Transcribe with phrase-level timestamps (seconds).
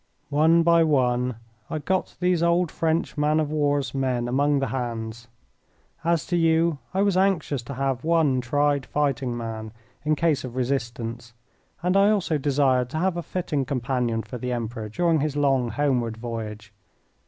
[0.31, 1.35] One by one
[1.69, 5.27] I got these old French man of war's men among the hands.
[6.03, 9.71] As to you, I was anxious to have one tried fighting man
[10.03, 11.33] in case of resistance,
[11.83, 15.69] and I also desired to have a fitting companion for the Emperor during his long
[15.69, 16.73] homeward voyage.